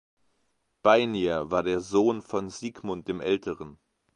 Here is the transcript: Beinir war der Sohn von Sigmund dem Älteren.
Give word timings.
Beinir 0.81 1.51
war 1.51 1.61
der 1.61 1.79
Sohn 1.79 2.23
von 2.23 2.49
Sigmund 2.49 3.07
dem 3.07 3.21
Älteren. 3.21 3.77